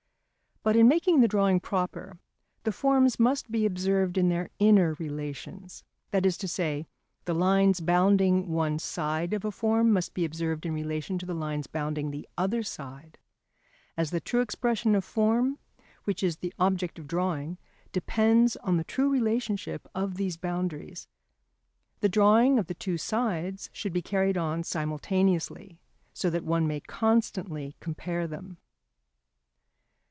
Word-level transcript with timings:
But 0.63 0.75
in 0.75 0.87
making 0.87 1.21
the 1.21 1.27
drawing 1.27 1.59
proper, 1.59 2.19
the 2.65 2.71
forms 2.71 3.19
must 3.19 3.49
be 3.49 3.65
observed 3.65 4.15
in 4.15 4.29
their 4.29 4.51
inner 4.59 4.93
relations. 4.99 5.83
That 6.11 6.23
is 6.23 6.37
to 6.37 6.47
say, 6.47 6.85
the 7.25 7.33
lines 7.33 7.79
bounding 7.79 8.47
one 8.47 8.77
side 8.77 9.33
of 9.33 9.43
a 9.43 9.49
form 9.49 9.91
must 9.91 10.13
be 10.13 10.23
observed 10.23 10.67
in 10.67 10.75
relation 10.75 11.17
to 11.17 11.25
the 11.25 11.33
lines 11.33 11.65
bounding 11.65 12.11
the 12.11 12.29
other 12.37 12.61
side; 12.61 13.17
as 13.97 14.11
the 14.11 14.19
true 14.19 14.41
expression 14.41 14.93
of 14.93 15.03
form, 15.03 15.57
which 16.03 16.21
is 16.21 16.37
the 16.37 16.53
object 16.59 16.99
of 16.99 17.07
drawing, 17.07 17.57
depends 17.91 18.55
on 18.57 18.77
the 18.77 18.83
true 18.83 19.09
relationship 19.09 19.87
of 19.95 20.13
these 20.13 20.37
boundaries. 20.37 21.07
The 22.01 22.09
drawing 22.09 22.59
of 22.59 22.67
the 22.67 22.75
two 22.75 22.99
sides 22.99 23.71
should 23.73 23.93
be 23.93 24.03
carried 24.03 24.37
on 24.37 24.61
simultaneously, 24.63 25.79
so 26.13 26.29
that 26.29 26.45
one 26.45 26.67
may 26.67 26.81
constantly 26.81 27.77
compare 27.79 28.27
them. 28.27 28.59